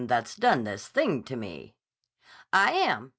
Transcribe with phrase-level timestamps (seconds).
[0.07, 1.75] that's done this thing to me:
[2.51, 3.09] "I am.